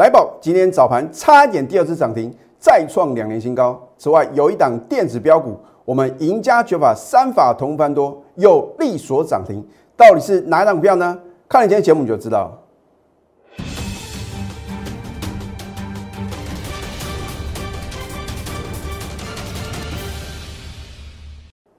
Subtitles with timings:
[0.00, 3.78] 来宝今天早盘差一点第二次涨停，再创两年新高。
[3.98, 9.62] 此外，有一档电子标股，我们赢家绝法三法同翻多，又力所涨停，
[9.98, 11.18] 到底是哪一档股票呢？
[11.46, 12.50] 看了今天节目你就知道。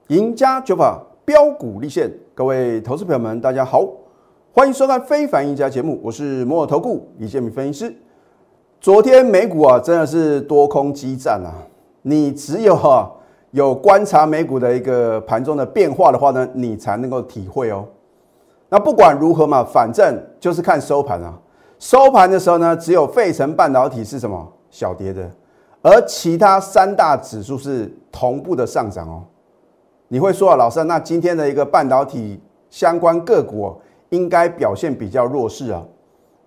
[0.06, 3.84] 赢家绝法标股立现，各位投资朋友们，大家好，
[4.52, 7.96] 欢迎收看《非凡赢家》节目，我是摩尔投顾李建明分析师。
[8.82, 11.54] 昨天美股啊，真的是多空激战啊！
[12.02, 13.08] 你只有哈
[13.52, 17.84] 有观察美股的一个盘中的变化的话呢，你才能够体会哦。
[18.68, 21.32] 那不管如何嘛，反正就是看收盘啊。
[21.78, 25.30] 收盘的时候呢，只有费城半导体是什么小跌的，
[25.80, 29.22] 而其他三大指数是同步的上涨哦。
[30.08, 35.80] 你会说啊，老师，那今天的一个半导体相关个股应该表现比较弱势啊？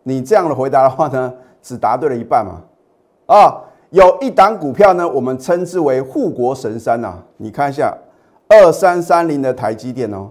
[0.04, 1.34] 你这样的回答的话呢，
[1.66, 2.62] 只答对了一半嘛？
[3.26, 7.18] 啊，有一档股票呢，我们称之为护国神山呐。
[7.38, 7.92] 你看一下
[8.48, 10.30] 二三三零的台积电哦，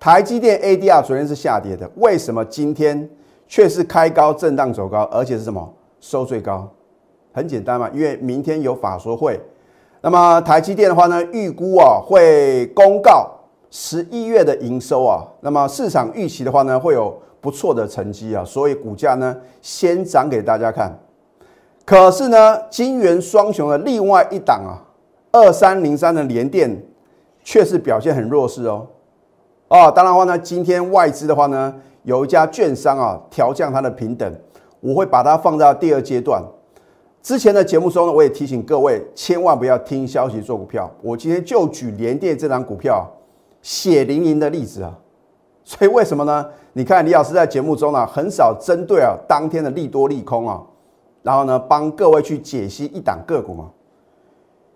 [0.00, 3.06] 台积电 ADR 昨天是下跌的，为什么今天
[3.46, 5.70] 却是开高震荡走高，而且是什么
[6.00, 6.66] 收最高？
[7.34, 9.38] 很简单嘛，因为明天有法说会。
[10.00, 13.30] 那么台积电的话呢，预估啊会公告
[13.70, 20.96] 十一月的营收啊，那么市场预期的话呢，会有不错的成绩啊，所以股价呢先涨给大家看。
[21.84, 24.78] 可是呢，金元双雄的另外一档啊，
[25.32, 26.80] 二三零三的联电
[27.42, 28.86] 却是表现很弱势哦。
[29.66, 34.32] 哦，当然话呢，今天外资的话呢，有一家券商啊调降它的平等，
[34.78, 36.40] 我会把它放到第二阶段。
[37.20, 40.88] 之前的节目中呢，我也提醒各位，千万不要听消息做股票。
[41.02, 43.04] 我今天就举联电这张股票
[43.60, 44.96] 血淋淋的例子啊。
[45.64, 46.46] 所以为什么呢？
[46.72, 50.60] 你看李老师在节目中呢，很少针对啊当天的利多利空啊，
[51.22, 53.70] 然后呢帮各位去解析一档个股嘛。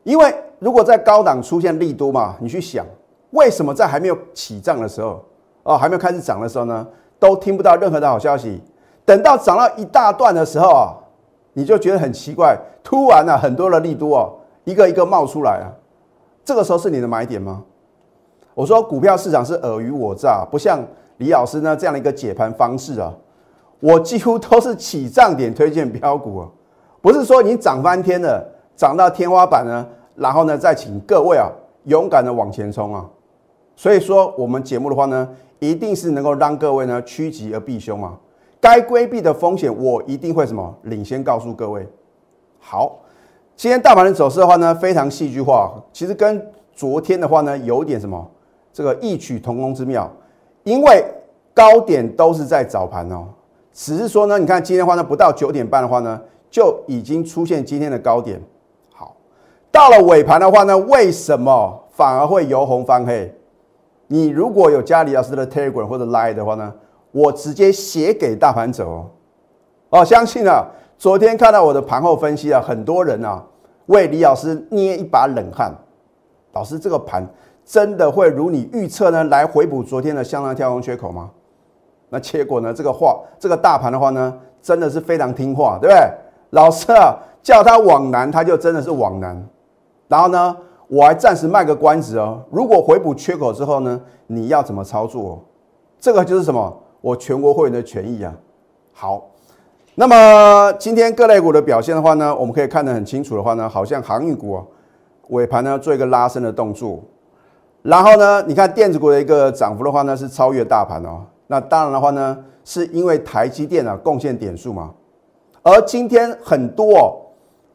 [0.03, 2.85] 因为如果在高档出现利多嘛，你去想
[3.31, 5.25] 为什么在还没有起涨的时候
[5.63, 6.87] 哦，还没有开始涨的时候呢，
[7.19, 8.63] 都听不到任何的好消息。
[9.05, 10.95] 等到涨到一大段的时候啊。
[11.59, 12.55] 你就觉得很奇怪，
[12.85, 14.31] 突然啊，很多的利多哦，
[14.65, 15.73] 一个一个冒出来啊，
[16.45, 17.63] 这个时候是你的买点吗？
[18.53, 20.85] 我说股票市场是尔虞我诈，不像
[21.19, 23.15] 李老师呢这样的一个解盘方式啊，
[23.81, 26.49] 我几乎都是起涨点推荐标股啊，
[27.01, 28.47] 不是说你涨翻天了，
[28.77, 31.51] 涨到天花板呢，然后呢再请各位啊
[31.85, 33.09] 勇敢的往前冲啊，
[33.75, 35.29] 所以说我们节目的话呢，
[35.59, 38.19] 一定是能够让各位呢趋吉而避凶啊。
[38.61, 41.87] 该规避的风险，我一定会什么领先告诉各位。
[42.59, 42.99] 好，
[43.55, 46.45] 今天大盘的走势的话呢，非常戏剧化，其实跟
[46.75, 48.29] 昨天的话呢，有点什么
[48.73, 50.11] 这个异曲同工之妙。
[50.67, 51.05] 因为
[51.55, 53.29] 高点都是在早盘哦，
[53.73, 58.43] 只是说呢，你看今天的话呢，不到九点半的话呢，就已经出现今天的高点。
[58.93, 59.15] 好，
[59.71, 63.33] 到了尾盘的话呢，为什么反而会由红翻黑？
[64.09, 66.75] 你如果有加李老师的 Telegram 或者 Line 的话呢？
[67.13, 69.07] 我直接写给大盘者哦，
[69.91, 70.67] 哦，相信啊，
[70.99, 73.41] 昨天看到我的盘后分析啊，很多人啊
[73.87, 75.73] 为李老师捏一把冷汗。
[76.53, 77.25] 老师，这个盘
[77.67, 81.31] 真的会如你预测呢，来回补昨天的向上跳空缺口吗？
[82.09, 82.73] 那结果呢？
[82.73, 84.33] 这个话，这个大盘的话呢，
[84.63, 86.01] 真的是非常听话，对不对？
[86.51, 89.45] 老师啊，叫他往南，他就真的是往南。
[90.07, 90.57] 然后呢，
[90.87, 95.45] 我还暂时卖个关子哦，如果回补缺口之后呢，你要怎么操作？
[95.99, 96.83] 这个就是什么？
[97.01, 98.33] 我全国会员的权益啊，
[98.93, 99.31] 好，
[99.97, 104.63] 那么今天各类股的表现的话呢，我们可以看得很清楚的话呢，好像航运股啊
[105.31, 107.01] 尾盘呢做一个拉升的动作，
[107.87, 114.91] 然后呢，你看电子股的一个涨幅的话呢是超越大盘哦，那当然的话呢，是因为台积电啊贡献点数嘛，
[115.63, 117.17] 而今天很多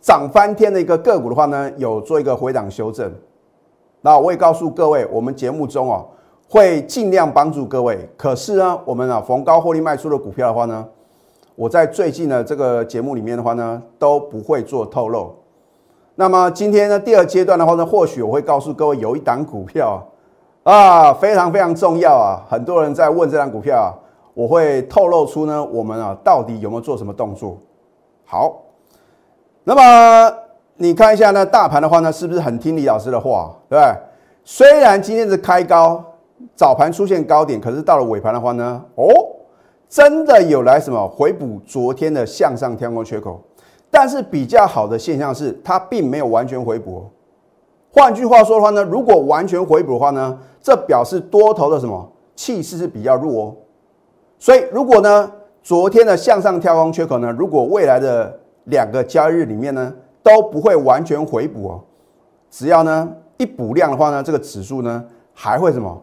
[0.01, 3.09] 涨翻天的一个个股的话呢，有做一个回档修正，
[4.01, 6.05] 那我也告诉各位，我们节目中哦。
[6.49, 10.85] 会尽量帮助各位，可是呢，我们啊逢高获利卖出的股票的话呢，
[11.55, 15.33] 我在最近的这个节目里面的话呢，都不会做透露。
[16.15, 20.01] 那么今天呢，第二阶段的话呢，或许我会告诉各位，有一档股票
[20.63, 23.89] 啊，非常非常重要啊，很多人在问这档股票啊，
[24.33, 27.57] 我会透露出呢，我们啊到底有没有做什么动作？
[28.25, 28.61] 好，
[29.63, 30.35] 那么
[30.77, 33.95] 你看一下呢，大盘的话呢，是不是很听李老师的话，对不对？
[34.43, 36.03] 虽然今天是开高。
[36.55, 39.07] 早盘出现高点，可是到了尾盘的话呢，哦，
[39.87, 43.39] 真的有来什么回补昨天的向上跳空缺口，
[43.91, 47.05] 但是比较好的现象是它并没有完全回补。
[47.91, 53.55] 换句话说的话呢，如果完全回补的话呢，这表示多头的什么气势是比较弱哦。
[54.39, 59.93] 所以如果呢昨天的向上跳空缺口呢，如果未来的两个交易日里面呢
[60.23, 61.81] 都不会完全回补哦，
[62.49, 65.03] 只要呢一补量的话呢，这个指数呢
[65.33, 66.01] 还会什么？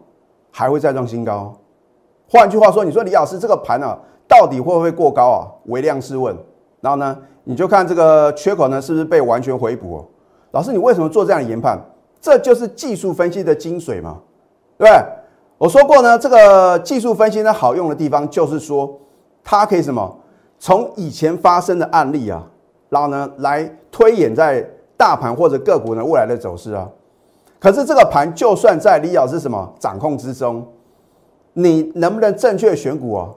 [0.51, 1.53] 还会再创新高。
[2.29, 3.97] 换句话说，你说李老师这个盘啊，
[4.27, 5.47] 到底会不会过高啊？
[5.65, 6.35] 微量试问。
[6.81, 7.17] 然后呢，
[7.49, 9.97] 你就看这个缺口呢是不是被完全回补？
[9.97, 10.05] 哦？
[10.51, 11.79] 老师，你为什么做这样的研判？
[12.21, 14.19] 这就是技术分析的精髓嘛，
[14.77, 15.03] 对不对？
[15.57, 18.95] 我说过呢，这个技术分析呢好用的地方就是说，
[19.43, 20.15] 它可以什么？
[20.59, 22.45] 从以前发生的案例啊，
[22.89, 24.63] 然后呢来推演在
[24.95, 26.87] 大盘或者个股呢未来的走势啊。
[27.57, 30.63] 可是这个盘就算在李老师什么掌控之中，
[31.53, 33.29] 你能不能正确选股啊？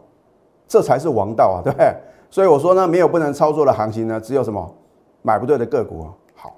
[0.69, 1.95] 这才是王道啊，对不对？
[2.33, 4.75] 所以我说呢，没有不能操作的行情呢，只有什么
[5.21, 6.07] 买不对的个股。
[6.35, 6.51] 好，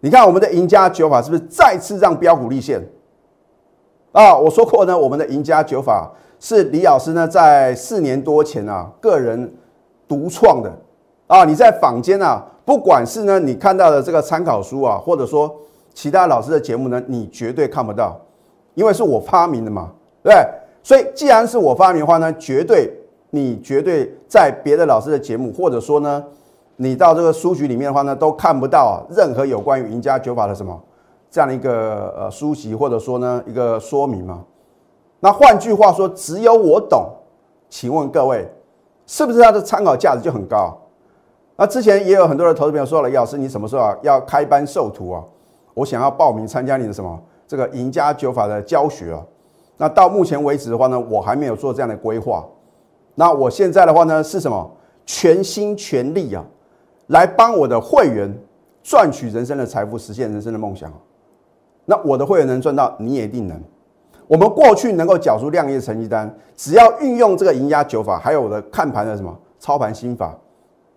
[0.00, 2.86] 你看我们的赢家九法是不是再次让标股立现
[4.12, 4.36] 啊？
[4.36, 9.50] 我说过呢，我们的赢家九法是李老师呢在四年多前啊个人
[10.06, 10.70] 独创的
[11.28, 11.46] 啊。
[11.46, 15.50] 你在坊间啊，不管是呢你看到的这个参考书啊，或者说
[15.94, 18.20] 其他老师的节目呢，你绝对看不到，
[18.74, 19.92] 因为是我发明的嘛，
[20.22, 20.46] 对不对？
[20.82, 22.92] 所以既然是我发明的话呢，绝对
[23.34, 26.24] 你绝对在别的老师的节目，或者说呢，
[26.76, 30.80] 你到这个书局里面的话呢，都看不到任何有关于赢家九法的什么
[31.32, 34.44] 这样的一个呃书籍，或者说呢一个说明嘛。
[35.18, 37.10] 那换句话说，只有我懂，
[37.68, 38.48] 请问各位，
[39.04, 40.72] 是不是它的参考价值就很高？
[41.56, 45.24] 那之前也有很多的投资朋友说了，老师你什么时候啊要开班授徒啊？
[45.74, 49.20] 我想要报名参加你的什么这个赢家九法的教学啊？
[49.76, 52.44] 那到目前为止的话呢，我还没有做这样的规划。
[53.14, 54.70] 那我现在的话呢，是什么？
[55.06, 56.42] 全心全力啊，
[57.08, 58.34] 来帮我的会员
[58.82, 60.90] 赚取人生的财富，实现人生的梦想。
[61.84, 63.60] 那我的会员能赚到，你也一定能。
[64.26, 70.34] 我们过去能够缴出亮眼成绩单，只要运用这个赢家九法，还有我的看盘的什么操盘心法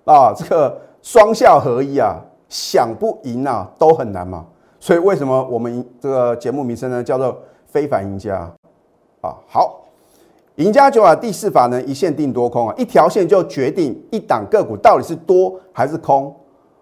[0.05, 2.15] 啊，这个双效合一啊，
[2.47, 4.45] 想不赢啊都很难嘛。
[4.79, 8.49] 所以为什么我们这个节目名称呢叫做非凡赢家
[9.19, 9.35] 啊？
[9.45, 9.81] 好，
[10.57, 16.35] 赢家九法第四法呢，一线定多空啊，一条线就决定一档个股到底是多还是空。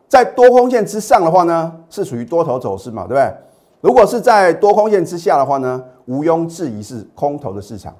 [0.07, 3.33] 在多空线之上的话呢，是属于多头走势嘛，对不对？
[3.81, 7.94] 如果是在多空线之下的话呢，毋庸置疑是空头的市场。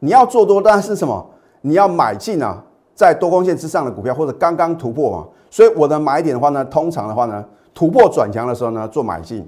[0.00, 1.26] 你要做多，当然是什么？
[1.62, 2.62] 你要买进啊，
[2.94, 5.26] 在多空线之上的股票，或者刚刚突破嘛。
[5.48, 7.44] 所以我的买点的话呢，通常的话呢。
[7.72, 9.42] 突破转强的时候呢，做买进；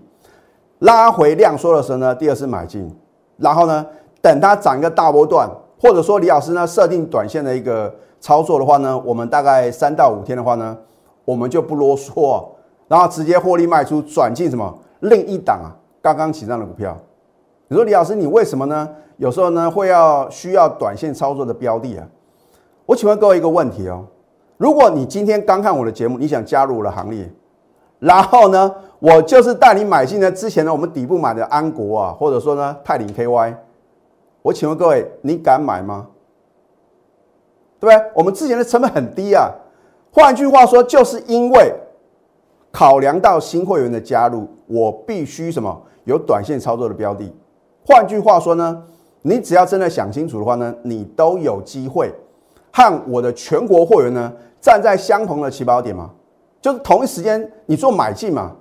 [0.78, 2.88] 拉回量缩的时候呢，第二次买进。
[3.36, 3.84] 然后呢，
[4.22, 5.46] 等它涨一个大波段，
[5.78, 10.78] 或者说李老师呢设定短线的一个操作的话呢，我们大概三到五天的话呢，
[11.24, 12.42] 我们就不啰嗦，
[12.88, 16.96] 然后直接获利卖出，转进什么另一档啊刚刚起涨的股票。
[17.66, 18.88] 你说李老师，你为什么呢？
[19.16, 22.06] 有时候呢会要需要短线操作的标的啊？
[22.86, 24.04] 我请问各位一个问题哦，
[24.56, 27.28] 如果你今天刚看我的节目，你想加入我的行列？
[27.98, 30.30] 然后呢，我就是带你买进呢。
[30.30, 33.54] 之前呢，我们底部买的安国啊，或者说呢泰林 KY，
[34.42, 36.08] 我请问各位，你敢买吗？
[37.78, 38.12] 对不对？
[38.14, 39.50] 我们之前的成本很低啊。
[40.12, 41.72] 换句话说，就是因为
[42.70, 47.32] 考量到新会员的加入，我必须什么有短线操作的标的。
[47.86, 48.82] 换句话说呢，
[49.22, 52.12] 你只要真的想清楚的话呢，你都有机会
[52.72, 56.10] 和我的全国会员呢站在相同的起跑点吗？
[56.60, 58.52] 就是同一时间你做买进嘛，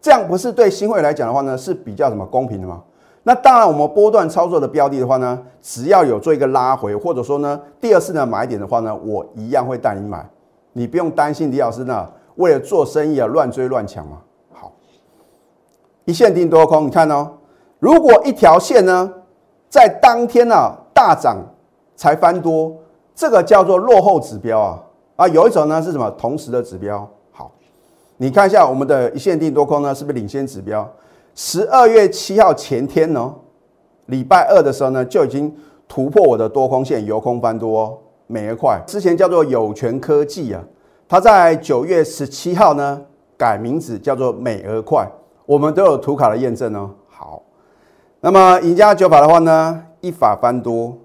[0.00, 2.82] 这样不是对新会员来讲的话呢是比较什么公平的吗？
[3.28, 10.24] 那当然，我们波段操作的标的的话呢，只要有做一个拉回，或者说呢第二次的买点的话呢，我一样会带你买，
[10.72, 14.18] 你不用担心李老师呢为了做生意啊乱追乱抢嘛。
[14.52, 14.72] 好，
[16.04, 17.32] 一线定多空，你看哦，
[17.80, 19.12] 如果一条线呢
[19.68, 21.38] 在当天呢大涨
[21.96, 22.76] 才翻多，
[23.12, 24.78] 这个叫做落后指标啊
[25.16, 27.04] 啊，有一种呢是什么同时的指标。
[27.32, 27.50] 好
[28.18, 30.88] 你看一下我们的一线定多空呢，是不是领先指标？
[31.38, 33.34] 十二月七号前天呢，
[34.06, 35.54] 礼拜二的时候呢，就已经
[35.86, 38.82] 突破我的多空线，由空翻多，美而快。
[38.86, 40.64] 之前叫做有权科技啊，
[41.06, 43.02] 它在九月十七号呢
[43.36, 45.06] 改名字叫做美而快，
[45.44, 46.90] 我们都有图卡的验证哦。
[47.06, 47.42] 好，
[48.20, 50.96] 那么赢家九法的话呢，一法翻多，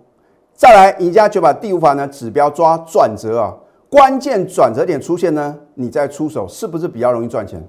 [0.56, 3.54] 再来赢家九法第五法呢，指标抓转折啊。
[3.90, 7.62] 关键转折点出现呢，你再出手是不是比较容易赚钱？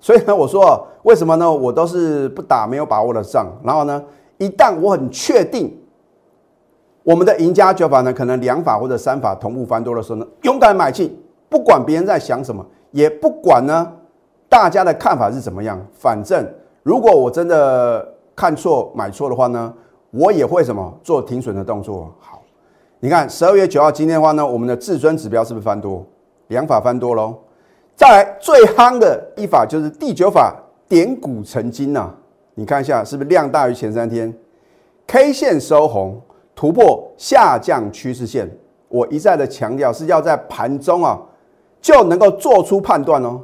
[0.00, 1.52] 所以呢，我说为什么呢？
[1.52, 3.46] 我都是不打没有把握的仗。
[3.62, 4.02] 然后呢，
[4.38, 5.78] 一旦我很确定
[7.02, 11.14] 我们的赢家九法呢，可能两法或者三法同步翻多的时候呢，勇敢买进，
[11.48, 13.92] 不管别人在想什么，也不管呢
[14.48, 16.44] 大家的看法是怎么样，反正
[16.82, 19.72] 如果我真的看错买错的话呢，
[20.10, 22.12] 我也会什么做停损的动作。
[22.18, 22.42] 好。
[23.02, 26.04] 你看十二月九号今天的话呢，我们的至尊指标是不是翻多？
[26.48, 27.34] 两法翻多喽。
[28.00, 30.56] 再来最夯的一法就是第九法
[30.88, 32.10] 点股成金呐。
[32.54, 34.34] 你看一下是不是量大于前三天
[35.06, 36.18] ？K 线收红，
[36.54, 38.50] 突破下降趋势线。
[38.88, 41.20] 我一再的强调是要在盘中啊
[41.82, 43.38] 就能够做出判断哦。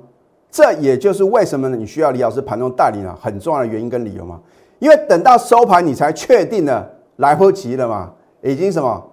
[0.51, 1.77] 这也就是为什么呢？
[1.77, 4.41] 你需要李老师盘中带领啊，很重要的原因跟理由嘛。
[4.79, 8.11] 因为等到收盘你才确定了，来不及了嘛，
[8.41, 9.05] 已经什么？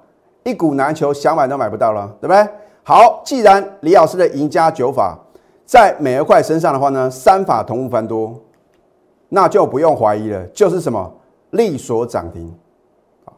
[0.46, 2.48] 一股难求，想买都买不到了，对不对？
[2.86, 5.20] 好，既然李老师的赢家九法
[5.66, 8.40] 在美而快身上的话呢，三法同步翻多，
[9.30, 11.12] 那就不用怀疑了，就是什么
[11.52, 12.54] 利所涨停
[13.26, 13.34] 啊？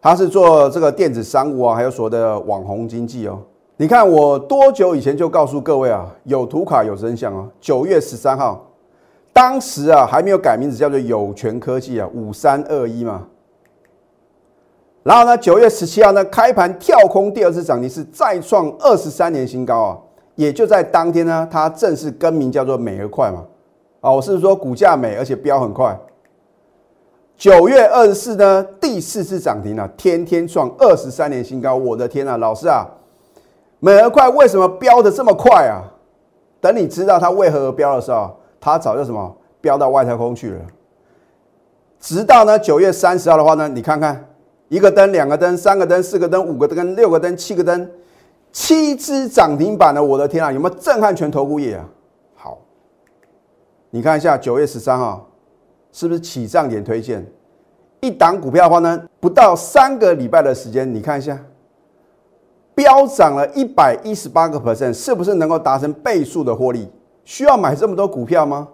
[0.00, 3.38] 他是做这个电子商务啊，还有所谓的网红经济哦。
[3.76, 7.48] 你看我多久以前就告诉各位啊，有图卡有真相哦。
[7.60, 8.66] 九月十三号，
[9.32, 13.26] 当时啊还没有改名字，叫做有权科技啊，五三二一嘛。
[15.02, 19.98] 然后呢，九月十七号呢，开盘跳空第二次涨停是再创二十三年新高啊！
[20.40, 23.44] 也就在当天呢，它正式更名叫做美而快嘛。
[24.00, 25.94] 啊，我是说股价美，而且飙很快。
[27.36, 31.76] 九月二十四呢，第四次涨停了，天天创二十三年新高。
[31.76, 32.88] 我的天啊，老师啊，
[33.80, 35.84] 美而快为什么飙的这么快啊？
[36.58, 40.60] 等你知道它为何而飙的时候，它早就什么飙到外太空去了。
[42.00, 44.24] 直到呢九月三十号的话呢，你看看。
[44.70, 47.90] 一个灯，两个灯，三个灯，四个灯，五个灯，六个灯，七个灯，
[48.52, 51.88] 七只涨停板的，我的天啊，有没有震撼全投顾业啊？
[52.34, 52.58] 好，
[53.90, 55.28] 你看一下九月十三号，
[55.92, 57.24] 是不是起涨点推荐？
[58.00, 61.38] 一档股票的话呢，不到三个礼拜的时间，你看一下，
[62.74, 66.88] 飙涨了一百一十八个 percent，是不是能够达成倍数的获利？
[67.24, 68.66] 需要买这么多股票吗？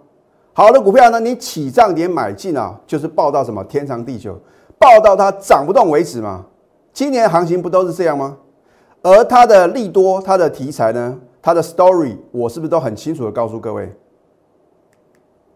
[0.53, 4.39] 好的股票呢，你起涨点买进啊，就是报到什么天长地久。
[4.79, 6.45] 报到它涨不动为止嘛？
[6.93, 8.37] 今年行情不都是这样吗？
[9.01, 11.19] 而它的利多、它的题材呢？
[11.41, 13.89] 它的 story，我是不是都很清楚的告诉各位？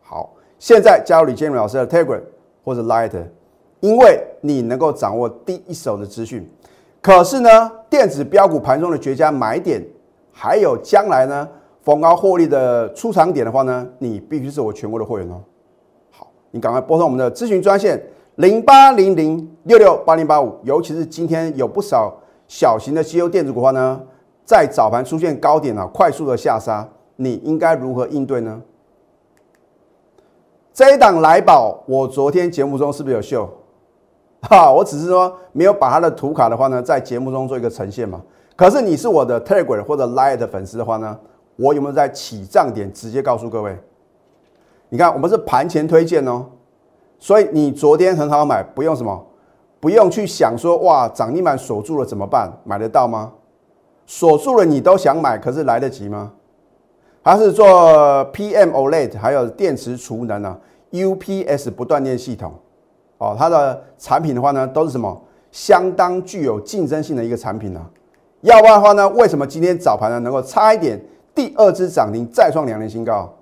[0.01, 2.21] 好，现在加入李建荣老师的 Telegram
[2.63, 3.12] 或者 Light，
[3.81, 6.50] 因为你能够掌握第一手的资讯。
[7.01, 9.83] 可是呢，电子标股盘中的绝佳买点，
[10.31, 11.50] 还有将来呢
[11.81, 15.41] 逢高获利的出场点的话呢，你必须是我全国的会员哦。
[16.12, 18.01] 好，你赶快拨通我们的咨询专线。
[18.36, 22.15] 零八零零六六八零八五，尤其是今天有不少
[22.51, 24.01] 小型的西欧电子股的话呢，
[24.43, 28.62] 在早盘出现高点啊，快速的下杀，你应该如何应对呢？
[30.74, 33.50] 这一档来宝，我昨天节目中是不是有秀？
[34.41, 38.22] 哈， 我只是说没有把它的图卡的话呢，在节目中做一个呈现嘛。
[38.58, 41.17] 可是你是我的 Telegram 或者 Line 的粉丝的话呢，
[41.55, 43.79] 我有没有在起涨点直接告诉各位？
[44.89, 46.48] 你看，我们是盘前推荐哦。
[47.17, 49.25] 所以你昨天很好买，不用什么，
[49.81, 52.50] 不用去想说哇涨停板锁住了怎么办？
[52.63, 53.33] 买得到吗？
[54.05, 56.31] 锁住了你都想买，可是来得及吗？
[57.23, 57.67] 它是做
[58.31, 60.57] PM OLED 还有电池储能啊
[60.91, 62.53] ，UPS 不断电系统
[63.17, 65.21] 哦，它的产品的话呢都是什么
[65.51, 67.85] 相当具有竞争性的一个产品呢？
[68.41, 73.33] 要不然的话呢，为什么今天早盘呢能够差一点第二只涨停再创两年新高？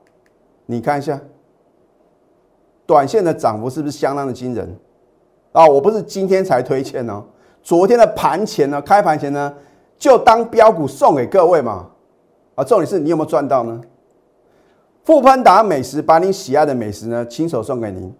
[0.65, 1.19] 你看一下。
[2.86, 4.75] 短线的涨幅是不是相当的惊人
[5.60, 5.66] 啊？
[5.68, 7.22] 我不是今天才推荐呢，
[7.62, 9.54] 昨天的盘前呢，开盘前呢，
[9.98, 11.86] 就当标股送给各位嘛。
[12.56, 13.82] 啊，重点是你有没有赚到呢？
[15.04, 18.13] 富潘达美食把你喜爱的美食呢，亲手送给您。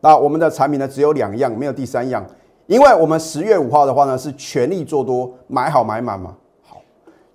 [0.00, 2.22] 那我们的产品呢，只有两样，没有第三样，
[2.66, 6.36] 因为我们十月五号的话呢，是全力做多，买好买满嘛。
[6.62, 6.76] 好，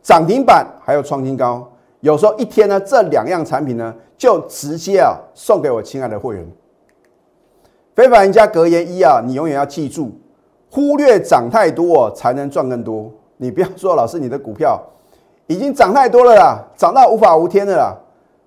[0.04, 1.68] 涨停板还有创新高。
[2.02, 6.48] 有时候一天呢，这两样产品呢，就直接啊送给我亲爱的会员。
[7.96, 10.12] 非凡人家格言一啊，你永远要记住，
[10.72, 13.12] 忽略涨太多才能赚更多。
[13.38, 14.82] 你不要说老师，你的股票
[15.48, 17.96] 已经涨太多了啦，涨到无法无天的啦。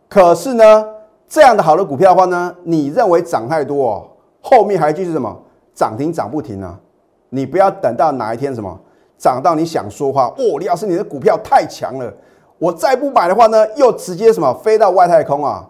[0.09, 0.85] 可是呢，
[1.29, 4.09] 这样的好的股票的话呢，你认为涨太多哦，
[4.41, 5.37] 后面还继续什么
[5.75, 6.77] 涨停涨不停啊？
[7.29, 8.77] 你不要等到哪一天什么
[9.17, 12.13] 涨到你想说话哦，李老师你的股票太强了。
[12.59, 15.69] 我再不买的话呢，又直接什么飞到外太空啊？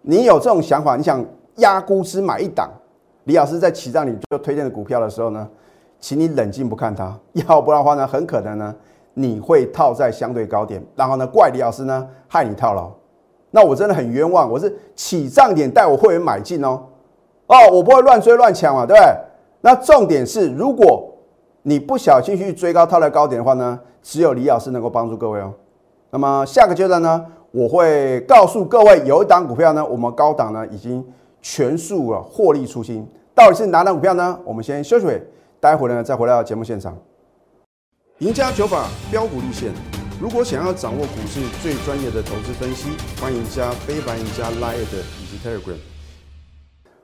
[0.00, 0.96] 你有这种想法？
[0.96, 1.22] 你想
[1.56, 2.70] 压估值买一档？
[3.28, 5.46] 李老师在起账你就推荐的股票的时候呢，
[6.00, 7.14] 请你冷静不看它，
[7.46, 8.74] 要不然的话呢，很可能呢
[9.12, 12.90] 你会套在相对高点，然后呢怪李老师呢害你套牢。
[13.50, 16.80] 那我真的很冤枉，我是起账点带我会员买进哦，
[17.48, 19.14] 哦，我不会乱追乱抢嘛，对不对？
[19.60, 21.12] 那重点是，如果
[21.64, 25.52] 你不小心去追高套在高点的话呢，只有李老师能够帮助各位哦。
[26.10, 31.04] 那么下个阶段呢，我会告诉各位，有一档股票呢，我们高档呢已经
[31.42, 33.06] 全数了获利出清，
[33.38, 34.36] 到底是哪档股票呢？
[34.44, 35.22] 我们先休息会，
[35.60, 36.98] 待会呢再回到节目现场。
[38.18, 39.72] 赢家九法标股立现。
[40.20, 42.90] 如果想要掌握股市最专业的投资分析，
[43.22, 45.76] 欢迎加非凡、赢家 Line 以及 Telegram。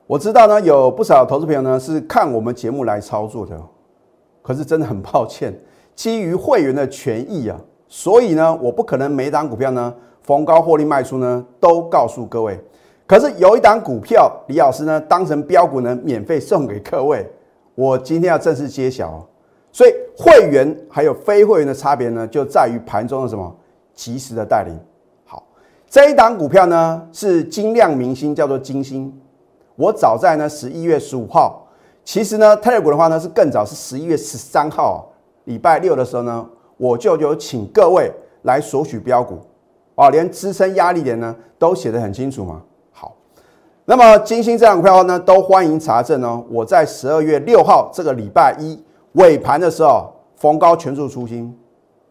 [0.08, 3.56] 我知道呢，有不少投资朋友呢是看我们节目来操作的，
[4.42, 5.56] 可是真的很抱歉，
[5.94, 12.58] 基于会员的权益啊，所以呢，我不可能每档股票呢逢高获利卖出呢都告诉各位。
[13.06, 17.26] 可是有一档股票，李老师呢当成标股呢免费送给各位，
[17.74, 19.26] 我今天要正式揭晓。
[19.70, 23.54] 所以会员还有非会员的差别呢，就在于盘中的什么
[23.92, 24.72] 及时的带领。
[25.24, 25.42] 好，
[25.88, 29.12] 这一档股票呢是金亮明星，叫做金星。
[29.74, 31.66] 我早在呢十一月十五号，
[32.04, 35.12] 其实呢泰股的话呢是更早，是十一月十三号，
[35.44, 38.10] 礼拜六的时候呢，我就有请各位
[38.42, 39.40] 来索取标股
[39.96, 42.62] 啊，连支撑压力点呢都写得很清楚嘛。
[43.86, 46.42] 那么金星这档股票呢，都欢迎查证哦。
[46.50, 48.82] 我在十二月六号这个礼拜一。
[49.14, 51.56] 尾盘的时候，逢高全数出新，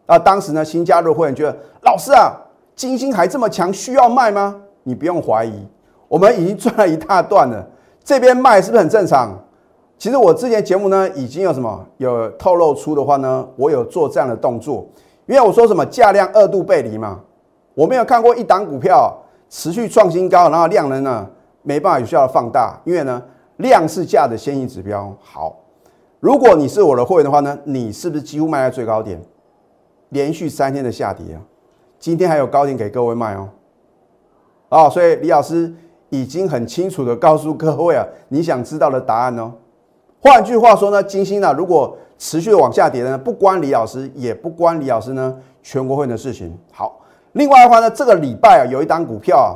[0.06, 2.32] 啊，当时呢新加入会员觉得老师啊，
[2.74, 4.56] 金星还这么强，需要卖吗？
[4.84, 5.52] 你不用怀疑，
[6.08, 7.62] 我们已经赚了一大段了，
[8.02, 9.38] 这边卖是不是很正常？
[9.98, 14.86] 其实我之前节目呢已经有什么有透露出的话呢，我有做这样的动作，
[15.26, 17.20] 因为我说什么价量二度背离嘛，
[17.74, 19.14] 我没有看过一档股票
[19.50, 21.26] 持续创新高，然后量能呢
[21.64, 23.20] 没办法有效的放大，因为呢
[23.56, 25.56] 量是价的先行指标，好。
[26.20, 29.20] 如果你是我的会员的话呢，你是不是几乎卖在最高点，
[30.10, 31.42] 连续三天的下跌啊？
[31.98, 33.48] 今天还有高点给各位卖哦。
[34.70, 35.70] 哦，所以李老师
[36.08, 39.52] 已经很清楚的告诉各位啊，你想知道的答案哦。
[40.22, 46.56] 换句话说呢，金星呢，如果持续的往下跌呢，不关李老师，也不关李老师呢全国会的事情。
[46.72, 47.00] 好，
[47.32, 49.52] 另外的话呢，这个礼拜啊，有一档股票啊，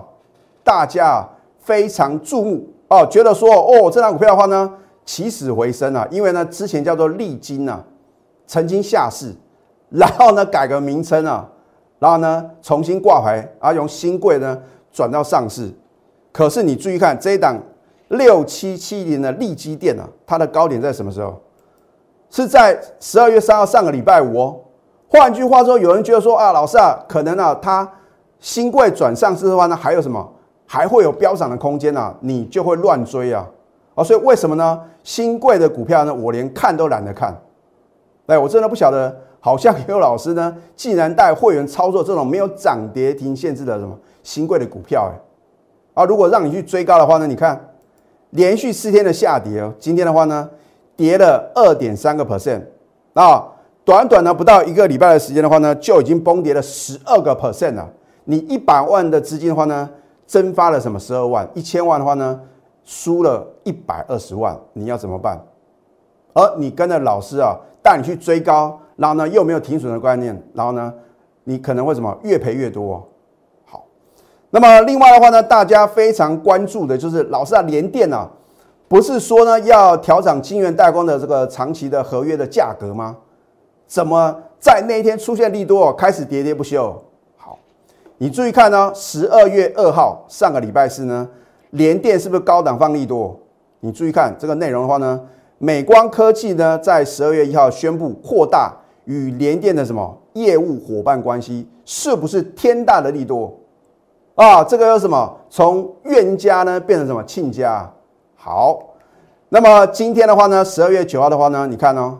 [0.62, 1.26] 大家
[1.68, 4.72] 非常注目哦，觉得说哦，这档股票的话呢。
[5.08, 6.06] 起死回生啊！
[6.10, 7.82] 因为呢，之前叫做利金啊，
[8.46, 9.34] 曾经下市，
[9.88, 11.48] 然后呢改个名称啊，
[11.98, 14.60] 然后呢重新挂牌，啊，用新贵呢
[14.92, 15.72] 转到上市。
[16.30, 17.56] 可是你注意看这一档
[18.08, 21.40] 六七七零的利基电啊，它的高点在什么时候？
[22.28, 24.60] 是在十二月三号上个礼拜五哦。
[25.08, 27.90] 换句话说，有人觉得说啊，老师啊，可能啊，它
[28.40, 30.34] 新贵转上市的话呢，还有什么？
[30.70, 32.14] 还会有飙涨的空间啊？
[32.20, 33.48] 你就会乱追啊！
[33.94, 34.78] 啊，所以为什么呢？
[35.02, 37.34] 新贵的股票呢，我连看都懒得看。
[38.26, 47.58] 哎，我真的不晓得，好像有老师呢，竟然带会员操作这种没有涨跌停限制的什么新贵的股票，哎，啊，如果让你去追高的话呢，你看
[48.30, 50.46] 连续四天的下跌哦，今天的话呢，
[50.94, 52.60] 跌了二点三个 percent，
[53.14, 53.42] 啊，
[53.86, 57.88] 短短的不到一个礼拜的时间的话呢，就已经崩跌了十二个 percent 了。
[58.24, 59.88] 你一百万的资金的话呢，
[60.28, 61.48] 蒸发了什么十二万？
[61.54, 62.40] 一千万的话呢？
[62.84, 65.38] 输了一百二十万，你要怎么办？
[66.32, 70.90] 而你跟着老师啊，带你去追高，然后呢又没有停损的观念，然后呢，
[71.44, 73.06] 你可能会什么越赔越多。
[73.66, 73.84] 好，
[74.48, 78.26] 那么另外的话呢，大家非常关注的就是老师啊，连电啊，
[78.88, 83.14] 不是说呢要调整晶圆代工的这个长期的合约的价格吗？
[83.86, 86.98] 怎么在那一天出现利多，开始喋喋不休？
[88.20, 91.28] 你注意看呢，十二月二号上个礼拜四呢。
[91.70, 93.38] 联电是不是高档放利多？
[93.80, 95.20] 你注意看这个内容的话呢，
[95.58, 103.54] 美光科技呢在十二月一号宣布扩大与联电的什么业务伙伴关系，是不是天大的利多
[104.34, 104.64] 啊？
[104.64, 105.36] 这个又什么？
[105.50, 107.88] 从冤家呢变成什么亲家？
[108.34, 108.82] 好，
[109.50, 112.18] 那么今天的话呢，十二月九号的话呢，你看哦，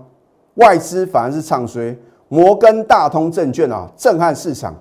[0.57, 1.97] 外资反而是唱衰，
[2.29, 4.75] 摩根大通证券啊震撼市场，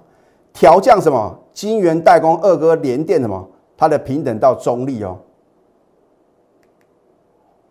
[0.60, 3.48] 调降什么金圆代工二哥联电什么？
[3.78, 5.16] 它的平等到中立哦，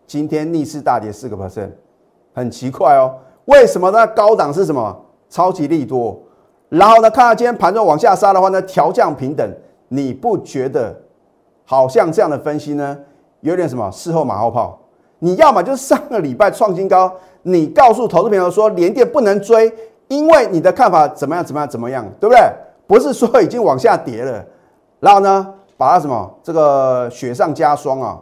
[0.06, 1.70] 今天逆势大跌四个 percent，
[2.32, 3.12] 很奇怪哦，
[3.46, 4.06] 为什么呢？
[4.06, 5.04] 高档是什么？
[5.28, 6.16] 超级利多，
[6.68, 9.52] 然后呢，看到今天盘中往下杀的话呢，调降平等，
[9.88, 10.96] 你不觉得
[11.64, 12.96] 好像这样的分析呢，
[13.40, 14.78] 有点什么事后马后炮？
[15.18, 19.74] 你要么就是上个礼拜创新高，你告诉投资朋友说连电不能追，
[20.06, 22.40] 因为你的看法怎么样怎么样怎么样，对不对？
[22.86, 24.44] 不是说已经往下跌了，
[25.00, 25.54] 然后呢？
[25.78, 28.18] 把它什么这个雪上加霜啊？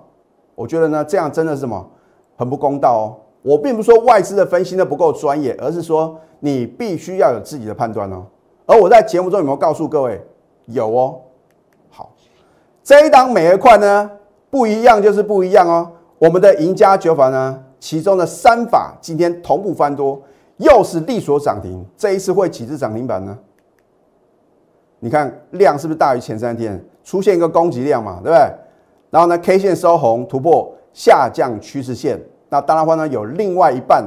[0.56, 1.88] 我觉得呢，这样真的是什么
[2.36, 3.16] 很不公道哦。
[3.42, 8.26] 我并不是说外资的分析呢不够专业，而是说你必须要有自己的判断哦。
[8.66, 10.20] 而我在节目中有没有告诉各位？
[10.66, 11.20] 有哦。
[11.90, 12.10] 好，
[12.82, 14.10] 这一档每一块呢
[14.50, 15.88] 不一样就是不一样哦。
[16.18, 20.20] 我们的赢家九法呢，其中的三法今天同步翻多，
[20.56, 23.38] 又是力所涨停，这一次会几只涨停板呢？
[25.04, 26.82] 你看量是不是大于前三天？
[27.04, 28.38] 出现一个供给量嘛，对不对？
[29.10, 34.02] 然后呢，K 线收红突破下降趋势线，那当然话呢，有另外一半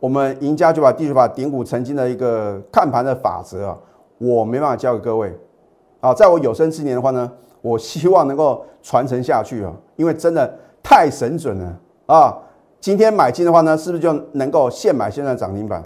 [0.00, 3.76] 我们赢家就把地球法顶股曾经的一个看盘的法则啊，
[4.16, 5.38] 我没办法教给各位
[6.00, 7.30] 啊，在我有生之年的话呢，
[7.60, 10.50] 我希望能够传承下去啊，因为真的
[10.82, 12.34] 太神准了啊！
[12.80, 15.82] 今天买进的话呢，是不是就能够现买现在涨停板？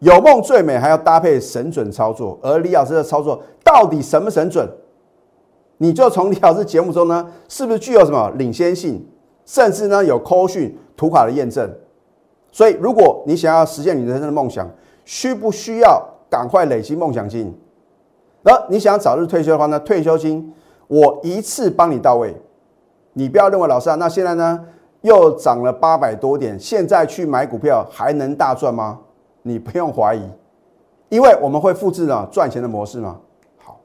[0.00, 2.38] 有梦最美，还要搭配神准操作。
[2.42, 4.68] 而李老师的操作到底神不神准？
[5.78, 9.04] 你就从李老师节目中呢，是不是具有什么领先性，
[9.44, 11.68] 甚至呢有扣讯图卡的验证？
[12.50, 14.68] 所以，如果你想要实现你人生的梦想，
[15.04, 17.54] 需不需要赶快累积梦想金？
[18.44, 19.78] 而你想早日退休的话呢？
[19.80, 20.52] 退休金
[20.86, 22.34] 我一次帮你到位。
[23.12, 24.64] 你不要认为老师啊，那现在呢
[25.02, 28.98] 又涨了八百多点，现在去买股票还能大赚吗？
[29.48, 30.22] 你不用怀疑，
[31.08, 33.18] 因为我们会复制呢赚钱的模式嘛。
[33.56, 33.80] 好，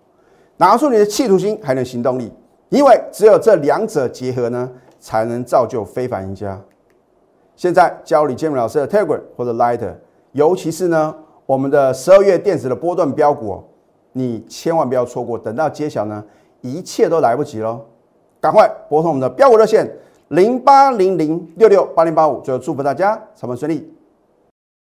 [0.58, 2.32] 拿出你的企图心，还能行动力，
[2.69, 6.60] 因为只有这两者结合呢，才能造就非凡赢家。
[7.56, 9.93] 现在教李建明老师的 Telegram 或者 Lighter，
[10.34, 13.63] 尤其是呢我们的十二月电子的波段标股，
[14.12, 15.38] 你千万不要错过。
[15.38, 16.23] 等到揭晓呢，
[16.62, 17.82] 一切都来不及喽！
[18.41, 19.89] 赶快拨通我们的标股热线
[20.30, 22.41] 零八零零六六八零八五。
[22.41, 23.93] 最后祝福大家上班顺利。